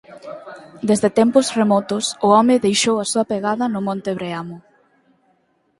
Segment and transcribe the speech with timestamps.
[0.89, 4.57] Desde tempos remotos o home deixou a súa pegada no monte Breamo.